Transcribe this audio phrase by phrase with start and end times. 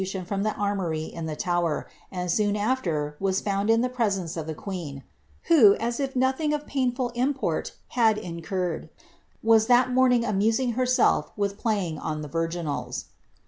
[0.01, 3.69] He had witDrased bi* from ihc armory in the Tower, and soon after was foond
[3.69, 5.03] in ihe prcwnct of the queen,
[5.43, 8.89] who, as if nothing of painful import had incurred,
[9.45, 13.05] vm thai nioriiiiifj antusine herself with playing on the virginals.